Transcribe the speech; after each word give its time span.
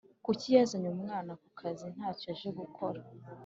Kuki 0.25 0.47
yazanye 0.55 0.89
umwana 0.95 1.31
kukazi 1.41 1.85
ntacyo 1.95 2.27
aje 2.33 2.49
gukora 2.59 2.99